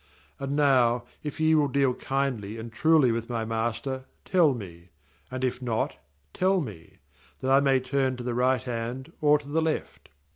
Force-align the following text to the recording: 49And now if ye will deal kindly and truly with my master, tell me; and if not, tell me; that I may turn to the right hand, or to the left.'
49And 0.39 0.49
now 0.53 1.03
if 1.21 1.39
ye 1.39 1.53
will 1.53 1.67
deal 1.67 1.93
kindly 1.93 2.57
and 2.57 2.73
truly 2.73 3.11
with 3.11 3.29
my 3.29 3.45
master, 3.45 4.05
tell 4.25 4.55
me; 4.55 4.89
and 5.29 5.43
if 5.43 5.61
not, 5.61 5.97
tell 6.33 6.59
me; 6.59 6.97
that 7.39 7.51
I 7.51 7.59
may 7.59 7.79
turn 7.79 8.17
to 8.17 8.23
the 8.23 8.33
right 8.33 8.63
hand, 8.63 9.13
or 9.21 9.37
to 9.37 9.47
the 9.47 9.61
left.' 9.61 10.09